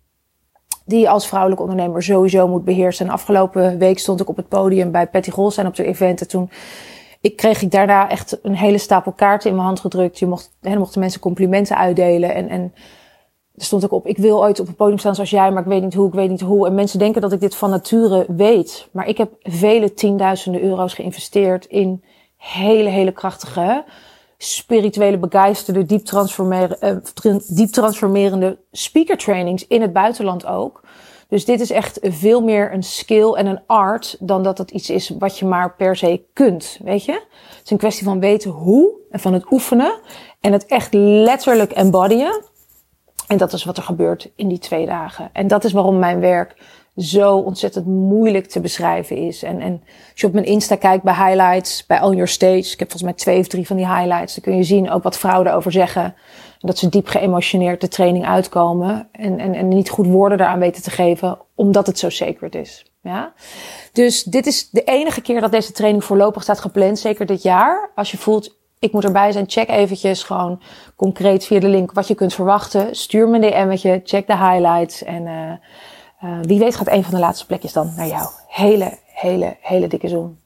die 0.84 1.00
je 1.00 1.08
als 1.08 1.26
vrouwelijk 1.26 1.60
ondernemer 1.60 2.02
sowieso 2.02 2.48
moet 2.48 2.64
beheersen. 2.64 3.06
En 3.06 3.12
afgelopen 3.12 3.78
week 3.78 3.98
stond 3.98 4.20
ik 4.20 4.28
op 4.28 4.36
het 4.36 4.48
podium 4.48 4.90
bij 4.90 5.08
Patty 5.08 5.30
Golstein 5.30 5.66
op 5.66 5.76
de 5.76 5.84
event. 5.84 6.20
En 6.20 6.28
toen 6.28 6.50
ik 7.20 7.36
kreeg 7.36 7.62
ik 7.62 7.70
daarna 7.70 8.10
echt 8.10 8.38
een 8.42 8.56
hele 8.56 8.78
stapel 8.78 9.12
kaarten 9.12 9.48
in 9.48 9.54
mijn 9.54 9.66
hand 9.66 9.80
gedrukt. 9.80 10.18
Je 10.18 10.26
mocht, 10.26 10.50
mochten 10.60 11.00
mensen 11.00 11.20
complimenten 11.20 11.76
uitdelen. 11.76 12.34
En, 12.34 12.48
en 12.48 12.72
er 13.54 13.64
stond 13.64 13.84
ook 13.84 13.92
op, 13.92 14.06
ik 14.06 14.18
wil 14.18 14.42
ooit 14.42 14.60
op 14.60 14.66
het 14.66 14.76
podium 14.76 14.98
staan 14.98 15.14
zoals 15.14 15.30
jij, 15.30 15.50
maar 15.50 15.62
ik 15.62 15.68
weet 15.68 15.82
niet 15.82 15.94
hoe, 15.94 16.06
ik 16.06 16.14
weet 16.14 16.30
niet 16.30 16.40
hoe. 16.40 16.66
En 16.66 16.74
mensen 16.74 16.98
denken 16.98 17.20
dat 17.20 17.32
ik 17.32 17.40
dit 17.40 17.54
van 17.54 17.70
nature 17.70 18.26
weet. 18.28 18.88
Maar 18.92 19.08
ik 19.08 19.18
heb 19.18 19.32
vele 19.42 19.94
tienduizenden 19.94 20.62
euro's 20.62 20.94
geïnvesteerd 20.94 21.66
in 21.66 22.04
hele, 22.36 22.88
hele 22.88 23.12
krachtige, 23.12 23.84
spirituele, 24.38 25.18
begeisterde, 25.18 25.86
diep, 25.86 26.04
transformerende, 26.04 27.02
uh, 27.24 27.36
diep 27.46 27.70
transformerende 27.70 28.58
speaker 28.72 29.16
trainings 29.16 29.66
in 29.66 29.80
het 29.80 29.92
buitenland 29.92 30.46
ook. 30.46 30.80
Dus 31.28 31.44
dit 31.44 31.60
is 31.60 31.70
echt 31.70 31.98
veel 32.02 32.40
meer 32.40 32.72
een 32.72 32.82
skill 32.82 33.32
en 33.32 33.46
een 33.46 33.60
art 33.66 34.16
dan 34.20 34.42
dat 34.42 34.58
het 34.58 34.70
iets 34.70 34.90
is 34.90 35.08
wat 35.18 35.38
je 35.38 35.46
maar 35.46 35.74
per 35.74 35.96
se 35.96 36.22
kunt, 36.32 36.78
weet 36.82 37.04
je? 37.04 37.12
Het 37.12 37.60
is 37.64 37.70
een 37.70 37.76
kwestie 37.76 38.04
van 38.04 38.20
weten 38.20 38.50
hoe 38.50 38.90
en 39.10 39.20
van 39.20 39.32
het 39.32 39.50
oefenen 39.50 40.00
en 40.40 40.52
het 40.52 40.66
echt 40.66 40.94
letterlijk 40.94 41.72
embodyen. 41.72 42.42
En 43.26 43.36
dat 43.36 43.52
is 43.52 43.64
wat 43.64 43.76
er 43.76 43.82
gebeurt 43.82 44.30
in 44.36 44.48
die 44.48 44.58
twee 44.58 44.86
dagen. 44.86 45.30
En 45.32 45.46
dat 45.46 45.64
is 45.64 45.72
waarom 45.72 45.98
mijn 45.98 46.20
werk 46.20 46.54
zo 46.98 47.36
ontzettend 47.36 47.86
moeilijk 47.86 48.46
te 48.46 48.60
beschrijven 48.60 49.16
is. 49.16 49.42
En, 49.42 49.60
en 49.60 49.82
als 50.12 50.20
je 50.20 50.26
op 50.26 50.32
mijn 50.32 50.44
Insta 50.44 50.76
kijkt 50.76 51.04
bij 51.04 51.14
highlights, 51.14 51.86
bij 51.86 52.02
On 52.02 52.12
Your 52.12 52.28
Stage, 52.28 52.72
ik 52.72 52.78
heb 52.78 52.90
volgens 52.90 53.02
mij 53.02 53.12
twee 53.12 53.38
of 53.38 53.46
drie 53.46 53.66
van 53.66 53.76
die 53.76 53.86
highlights, 53.86 54.34
dan 54.34 54.44
kun 54.44 54.56
je 54.56 54.62
zien 54.62 54.90
ook 54.90 55.02
wat 55.02 55.18
vrouwen 55.18 55.48
erover 55.48 55.72
zeggen. 55.72 56.14
Dat 56.58 56.78
ze 56.78 56.88
diep 56.88 57.08
geëmotioneerd 57.08 57.80
de 57.80 57.88
training 57.88 58.26
uitkomen 58.26 59.08
en, 59.12 59.38
en, 59.38 59.54
en 59.54 59.68
niet 59.68 59.90
goed 59.90 60.06
woorden 60.06 60.40
eraan 60.40 60.58
weten 60.58 60.82
te 60.82 60.90
geven, 60.90 61.38
omdat 61.54 61.86
het 61.86 61.98
zo 61.98 62.08
sacred 62.08 62.54
is. 62.54 62.92
Ja? 63.02 63.32
Dus 63.92 64.22
dit 64.22 64.46
is 64.46 64.70
de 64.70 64.84
enige 64.84 65.20
keer 65.20 65.40
dat 65.40 65.50
deze 65.50 65.72
training 65.72 66.04
voorlopig 66.04 66.42
staat 66.42 66.60
gepland, 66.60 66.98
zeker 66.98 67.26
dit 67.26 67.42
jaar. 67.42 67.90
Als 67.94 68.10
je 68.10 68.16
voelt, 68.16 68.56
ik 68.78 68.92
moet 68.92 69.04
erbij 69.04 69.32
zijn, 69.32 69.44
check 69.48 69.68
eventjes 69.68 70.22
gewoon 70.22 70.62
concreet 70.96 71.44
via 71.44 71.60
de 71.60 71.68
link 71.68 71.92
wat 71.92 72.08
je 72.08 72.14
kunt 72.14 72.34
verwachten. 72.34 72.96
Stuur 72.96 73.28
me 73.28 73.34
een 73.34 73.68
DM'tje, 73.68 74.00
check 74.04 74.26
de 74.26 74.36
highlights 74.36 75.04
en 75.04 75.26
uh, 75.26 75.52
uh, 76.24 76.38
wie 76.42 76.58
weet 76.58 76.76
gaat 76.76 76.88
een 76.88 77.04
van 77.04 77.14
de 77.14 77.20
laatste 77.20 77.46
plekjes 77.46 77.72
dan 77.72 77.92
naar 77.96 78.06
jou. 78.06 78.28
Hele, 78.48 78.98
hele, 79.06 79.56
hele 79.60 79.86
dikke 79.86 80.08
zoen. 80.08 80.38